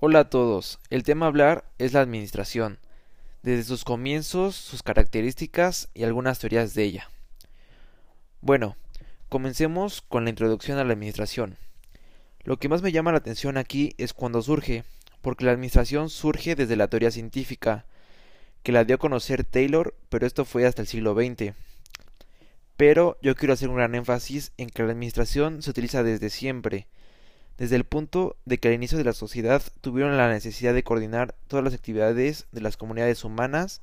Hola 0.00 0.20
a 0.20 0.30
todos, 0.30 0.78
el 0.90 1.02
tema 1.02 1.26
a 1.26 1.28
hablar 1.28 1.64
es 1.78 1.92
la 1.92 2.00
administración, 2.00 2.78
desde 3.42 3.64
sus 3.64 3.82
comienzos, 3.82 4.54
sus 4.54 4.84
características 4.84 5.88
y 5.92 6.04
algunas 6.04 6.38
teorías 6.38 6.72
de 6.74 6.84
ella. 6.84 7.10
Bueno, 8.40 8.76
comencemos 9.28 10.00
con 10.00 10.22
la 10.22 10.30
introducción 10.30 10.78
a 10.78 10.84
la 10.84 10.92
administración. 10.92 11.56
Lo 12.44 12.58
que 12.58 12.68
más 12.68 12.80
me 12.80 12.92
llama 12.92 13.10
la 13.10 13.18
atención 13.18 13.56
aquí 13.56 13.96
es 13.98 14.12
cuando 14.12 14.40
surge, 14.40 14.84
porque 15.20 15.44
la 15.44 15.50
administración 15.50 16.10
surge 16.10 16.54
desde 16.54 16.76
la 16.76 16.86
teoría 16.86 17.10
científica, 17.10 17.84
que 18.62 18.70
la 18.70 18.84
dio 18.84 18.94
a 18.94 19.00
conocer 19.00 19.42
Taylor, 19.42 19.96
pero 20.10 20.28
esto 20.28 20.44
fue 20.44 20.64
hasta 20.64 20.80
el 20.80 20.86
siglo 20.86 21.14
XX. 21.14 21.54
Pero 22.76 23.18
yo 23.20 23.34
quiero 23.34 23.52
hacer 23.52 23.68
un 23.68 23.74
gran 23.74 23.96
énfasis 23.96 24.52
en 24.58 24.70
que 24.70 24.84
la 24.84 24.92
administración 24.92 25.60
se 25.60 25.70
utiliza 25.70 26.04
desde 26.04 26.30
siempre, 26.30 26.86
desde 27.58 27.76
el 27.76 27.84
punto 27.84 28.36
de 28.44 28.58
que 28.58 28.68
al 28.68 28.74
inicio 28.74 28.96
de 28.96 29.04
la 29.04 29.12
sociedad 29.12 29.62
tuvieron 29.80 30.16
la 30.16 30.28
necesidad 30.28 30.72
de 30.72 30.84
coordinar 30.84 31.34
todas 31.48 31.64
las 31.64 31.74
actividades 31.74 32.46
de 32.52 32.60
las 32.60 32.76
comunidades 32.76 33.24
humanas 33.24 33.82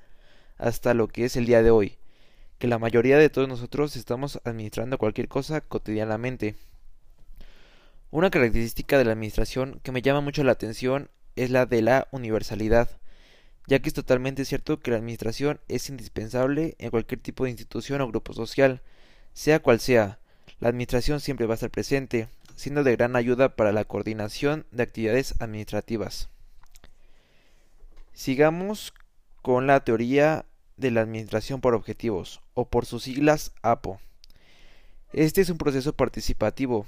hasta 0.58 0.94
lo 0.94 1.10
que 1.10 1.26
es 1.26 1.36
el 1.36 1.46
día 1.46 1.62
de 1.62 1.72
hoy, 1.72 1.98
que 2.58 2.68
la 2.68 2.80
mayoría 2.80 3.18
de 3.18 3.30
todos 3.30 3.50
nosotros 3.50 3.98
estamos 3.98 4.40
administrando 4.46 4.98
cualquier 4.98 5.28
cosa 5.28 5.60
cotidianamente. 5.60 6.56
Una 8.12 8.30
característica 8.30 8.98
de 8.98 9.04
la 9.04 9.12
administración 9.12 9.82
que 9.84 9.92
me 9.92 10.02
llama 10.02 10.22
mucho 10.22 10.44
la 10.46 10.54
atención 10.54 11.10
es 11.36 11.50
la 11.50 11.66
de 11.66 11.82
la 11.82 12.08
universalidad, 12.12 12.90
ya 13.68 13.80
que 13.80 13.90
es 13.90 13.94
totalmente 13.94 14.46
cierto 14.46 14.80
que 14.80 14.92
la 14.92 14.98
administración 14.98 15.60
es 15.68 15.90
indispensable 15.90 16.76
en 16.80 16.92
cualquier 16.92 17.20
tipo 17.20 17.44
de 17.44 17.50
institución 17.50 18.00
o 18.00 18.08
grupo 18.08 18.32
social, 18.32 18.82
sea 19.34 19.60
cual 19.60 19.82
sea. 19.82 20.20
La 20.62 20.70
administración 20.70 21.20
siempre 21.20 21.46
va 21.46 21.56
a 21.56 21.56
estar 21.56 21.72
presente, 21.72 22.30
siendo 22.56 22.84
de 22.84 22.96
gran 22.96 23.16
ayuda 23.16 23.56
para 23.56 23.72
la 23.72 23.86
coordinación 23.86 24.66
de 24.72 24.84
actividades 24.84 25.36
administrativas. 25.40 26.30
Sigamos 28.14 28.94
con 29.42 29.68
la 29.68 29.84
teoría 29.84 30.46
de 30.78 30.92
la 30.92 31.02
administración 31.02 31.62
por 31.62 31.76
objetivos, 31.76 32.42
o 32.54 32.66
por 32.66 32.86
sus 32.86 33.04
siglas 33.04 33.54
APO. 33.62 34.00
Este 35.14 35.42
es 35.42 35.50
un 35.50 35.58
proceso 35.58 35.94
participativo, 35.94 36.86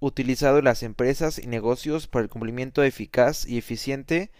utilizado 0.00 0.58
en 0.58 0.64
las 0.64 0.82
empresas 0.82 1.38
y 1.38 1.46
negocios 1.46 2.06
para 2.06 2.22
el 2.22 2.30
cumplimiento 2.30 2.82
eficaz 2.82 3.46
y 3.46 3.58
eficiente 3.58 4.30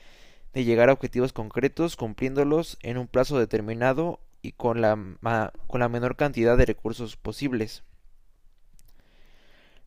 de 0.55 0.65
llegar 0.65 0.89
a 0.89 0.93
objetivos 0.93 1.33
concretos 1.33 1.97
cumpliéndolos 1.97 2.79
en 2.83 2.97
un 2.97 3.09
plazo 3.09 3.39
determinado 3.39 4.21
y 4.41 4.53
con 4.53 4.81
la, 4.81 4.97
con 5.67 5.81
la 5.81 5.89
menor 5.89 6.17
cantidad 6.17 6.57
de 6.57 6.67
recursos 6.67 7.17
posibles. 7.17 7.83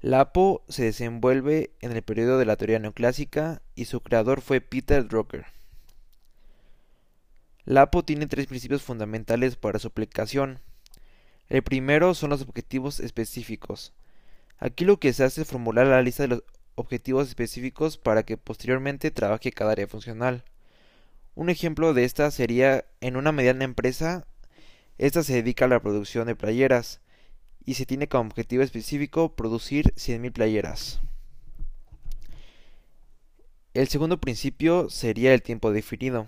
La 0.02 0.22
APO 0.22 0.64
se 0.68 0.86
desenvuelve 0.86 1.70
en 1.80 1.92
el 1.92 2.02
periodo 2.02 2.40
de 2.40 2.46
la 2.46 2.56
teoría 2.56 2.80
neoclásica 2.80 3.62
y 3.76 3.86
su 3.86 4.02
creador 4.02 4.42
fue 4.42 4.60
Peter 4.60 5.08
Drucker. 5.08 5.46
La 7.66 7.84
APO 7.84 8.04
tiene 8.04 8.26
tres 8.26 8.48
principios 8.48 8.82
fundamentales 8.82 9.58
para 9.58 9.78
su 9.78 9.90
aplicación. 9.90 10.60
El 11.50 11.62
primero 11.62 12.16
son 12.16 12.32
los 12.32 12.42
objetivos 12.42 13.00
específicos. 13.00 13.94
Aquí 14.58 14.86
lo 14.86 15.00
que 15.00 15.14
se 15.14 15.24
hace 15.24 15.44
es 15.44 15.48
formular 15.48 15.86
la 15.86 16.02
lista 16.02 16.24
de 16.24 16.30
los 16.30 16.44
objetivos 16.74 17.28
específicos 17.28 18.00
para 18.00 18.24
que 18.24 18.38
posteriormente 18.38 19.12
trabaje 19.12 19.52
cada 19.52 19.74
área 19.74 19.88
funcional. 19.88 20.44
Un 21.36 21.52
ejemplo 21.52 21.94
de 21.94 22.06
esta 22.06 22.32
sería 22.32 22.86
en 23.02 23.18
una 23.18 23.32
mediana 23.32 23.66
empresa, 23.66 24.26
esta 24.98 25.22
se 25.22 25.34
dedica 25.34 25.66
a 25.66 25.68
la 25.68 25.80
producción 25.80 26.26
de 26.26 26.36
playeras 26.36 27.02
y 27.66 27.76
se 27.76 27.86
tiene 27.86 28.08
como 28.08 28.30
objetivo 28.30 28.64
específico 28.64 29.36
producir 29.36 29.94
100.000 29.96 30.32
playeras. 30.32 31.00
El 33.74 33.88
segundo 33.88 34.20
principio 34.20 34.90
sería 34.90 35.34
el 35.34 35.42
tiempo 35.42 35.72
definido. 35.72 36.28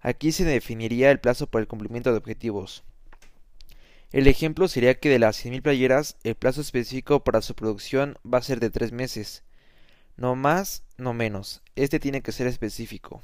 Aquí 0.00 0.32
se 0.32 0.44
definiría 0.44 1.10
el 1.10 1.20
plazo 1.20 1.46
para 1.46 1.62
el 1.62 1.68
cumplimiento 1.68 2.10
de 2.10 2.18
objetivos. 2.18 2.82
El 4.10 4.26
ejemplo 4.26 4.68
sería 4.68 4.98
que 4.98 5.08
de 5.08 5.18
las 5.18 5.42
100.000 5.42 5.62
playeras, 5.62 6.16
el 6.24 6.34
plazo 6.34 6.60
específico 6.60 7.24
para 7.24 7.40
su 7.40 7.54
producción 7.54 8.18
va 8.26 8.38
a 8.38 8.42
ser 8.42 8.60
de 8.60 8.68
3 8.68 8.92
meses. 8.92 9.42
No 10.16 10.36
más, 10.36 10.82
no 10.98 11.14
menos. 11.14 11.62
Este 11.76 11.98
tiene 11.98 12.20
que 12.20 12.32
ser 12.32 12.46
específico. 12.46 13.22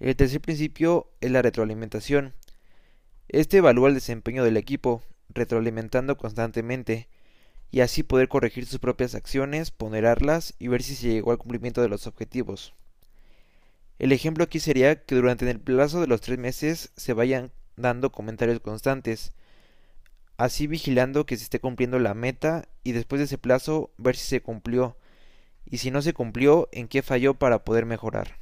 El 0.00 0.16
tercer 0.16 0.40
principio 0.40 1.10
es 1.20 1.30
la 1.30 1.42
retroalimentación. 1.42 2.32
Este 3.28 3.58
evalúa 3.58 3.88
el 3.88 3.94
desempeño 3.94 4.44
del 4.44 4.56
equipo, 4.56 5.02
retroalimentando 5.28 6.16
constantemente, 6.16 7.08
y 7.70 7.80
así 7.80 8.02
poder 8.02 8.28
corregir 8.28 8.66
sus 8.66 8.78
propias 8.78 9.14
acciones, 9.14 9.70
ponderarlas 9.70 10.54
y 10.58 10.68
ver 10.68 10.82
si 10.82 10.94
se 10.94 11.08
llegó 11.08 11.32
al 11.32 11.38
cumplimiento 11.38 11.82
de 11.82 11.88
los 11.88 12.06
objetivos. 12.06 12.74
El 13.98 14.12
ejemplo 14.12 14.44
aquí 14.44 14.60
sería 14.60 15.02
que 15.04 15.16
durante 15.16 15.48
el 15.50 15.60
plazo 15.60 16.00
de 16.00 16.06
los 16.06 16.20
tres 16.20 16.38
meses 16.38 16.92
se 16.96 17.12
vayan 17.12 17.50
dando 17.76 18.10
comentarios 18.12 18.60
constantes, 18.60 19.32
así 20.36 20.66
vigilando 20.66 21.26
que 21.26 21.36
se 21.36 21.44
esté 21.44 21.60
cumpliendo 21.60 21.98
la 21.98 22.14
meta 22.14 22.68
y 22.84 22.92
después 22.92 23.18
de 23.18 23.24
ese 23.24 23.38
plazo 23.38 23.90
ver 23.98 24.16
si 24.16 24.26
se 24.26 24.40
cumplió 24.40 24.96
y 25.66 25.78
si 25.78 25.90
no 25.90 26.00
se 26.00 26.14
cumplió 26.14 26.68
en 26.72 26.88
qué 26.88 27.02
falló 27.02 27.34
para 27.34 27.64
poder 27.64 27.86
mejorar. 27.86 28.38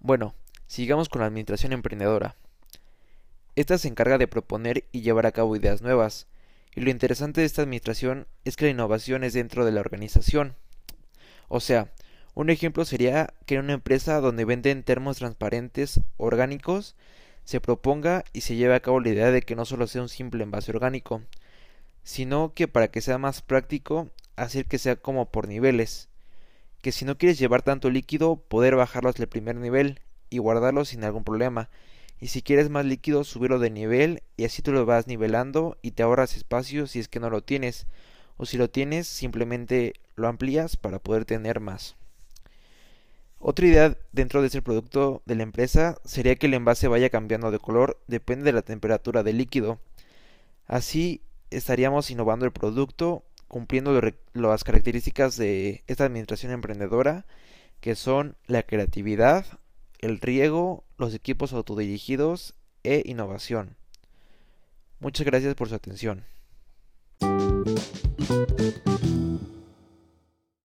Bueno, 0.00 0.34
sigamos 0.66 1.08
con 1.08 1.20
la 1.20 1.26
administración 1.26 1.72
emprendedora. 1.72 2.36
Esta 3.56 3.78
se 3.78 3.88
encarga 3.88 4.18
de 4.18 4.28
proponer 4.28 4.84
y 4.92 5.00
llevar 5.00 5.26
a 5.26 5.32
cabo 5.32 5.56
ideas 5.56 5.80
nuevas, 5.80 6.26
y 6.74 6.82
lo 6.82 6.90
interesante 6.90 7.40
de 7.40 7.46
esta 7.46 7.62
administración 7.62 8.26
es 8.44 8.54
que 8.54 8.66
la 8.66 8.70
innovación 8.72 9.24
es 9.24 9.32
dentro 9.32 9.64
de 9.64 9.72
la 9.72 9.80
organización. 9.80 10.54
O 11.48 11.60
sea, 11.60 11.90
un 12.34 12.50
ejemplo 12.50 12.84
sería 12.84 13.32
que 13.46 13.54
en 13.54 13.62
una 13.64 13.72
empresa 13.72 14.20
donde 14.20 14.44
venden 14.44 14.82
termos 14.82 15.16
transparentes 15.16 16.00
orgánicos 16.18 16.96
se 17.44 17.62
proponga 17.62 18.24
y 18.34 18.42
se 18.42 18.56
lleve 18.56 18.74
a 18.74 18.80
cabo 18.80 19.00
la 19.00 19.08
idea 19.08 19.30
de 19.30 19.40
que 19.40 19.56
no 19.56 19.64
solo 19.64 19.86
sea 19.86 20.02
un 20.02 20.10
simple 20.10 20.42
envase 20.42 20.70
orgánico, 20.70 21.22
sino 22.04 22.52
que 22.52 22.68
para 22.68 22.88
que 22.88 23.00
sea 23.00 23.16
más 23.16 23.40
práctico, 23.40 24.10
hacer 24.36 24.66
que 24.66 24.78
sea 24.78 24.96
como 24.96 25.30
por 25.30 25.48
niveles, 25.48 26.10
que 26.82 26.92
si 26.92 27.06
no 27.06 27.16
quieres 27.16 27.38
llevar 27.38 27.62
tanto 27.62 27.88
líquido, 27.88 28.36
poder 28.36 28.76
bajarlos 28.76 29.18
al 29.18 29.28
primer 29.28 29.56
nivel 29.56 30.00
y 30.28 30.38
guardarlo 30.38 30.84
sin 30.84 31.04
algún 31.04 31.24
problema, 31.24 31.70
y 32.20 32.28
si 32.28 32.42
quieres 32.42 32.70
más 32.70 32.84
líquido 32.86 33.24
subirlo 33.24 33.58
de 33.58 33.70
nivel 33.70 34.22
y 34.36 34.44
así 34.44 34.62
tú 34.62 34.72
lo 34.72 34.86
vas 34.86 35.06
nivelando 35.06 35.76
y 35.82 35.92
te 35.92 36.02
ahorras 36.02 36.36
espacio 36.36 36.86
si 36.86 36.98
es 36.98 37.08
que 37.08 37.20
no 37.20 37.30
lo 37.30 37.42
tienes 37.42 37.86
o 38.36 38.46
si 38.46 38.56
lo 38.56 38.70
tienes 38.70 39.06
simplemente 39.06 39.94
lo 40.14 40.28
amplías 40.28 40.76
para 40.76 40.98
poder 40.98 41.24
tener 41.24 41.60
más. 41.60 41.96
Otra 43.38 43.66
idea 43.66 43.96
dentro 44.12 44.40
de 44.40 44.48
ese 44.48 44.62
producto 44.62 45.22
de 45.26 45.34
la 45.34 45.42
empresa 45.42 45.98
sería 46.04 46.36
que 46.36 46.46
el 46.46 46.54
envase 46.54 46.88
vaya 46.88 47.10
cambiando 47.10 47.50
de 47.50 47.58
color 47.58 48.00
depende 48.06 48.44
de 48.44 48.52
la 48.52 48.62
temperatura 48.62 49.22
del 49.22 49.38
líquido. 49.38 49.78
Así 50.66 51.20
estaríamos 51.50 52.10
innovando 52.10 52.46
el 52.46 52.52
producto 52.52 53.24
cumpliendo 53.46 54.00
las 54.32 54.64
características 54.64 55.36
de 55.36 55.84
esta 55.86 56.04
administración 56.06 56.50
emprendedora 56.52 57.26
que 57.80 57.94
son 57.94 58.36
la 58.46 58.62
creatividad, 58.62 59.46
el 60.00 60.20
riego, 60.20 60.84
los 60.98 61.14
equipos 61.14 61.52
autodirigidos 61.52 62.54
e 62.84 63.02
innovación. 63.06 63.76
Muchas 65.00 65.26
gracias 65.26 65.54
por 65.54 65.68
su 65.68 65.74
atención. 65.74 66.24